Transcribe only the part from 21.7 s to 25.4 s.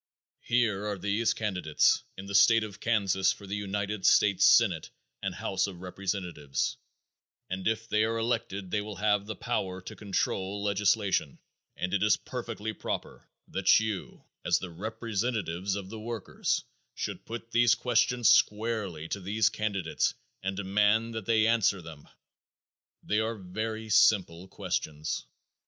them. They are very simple questions.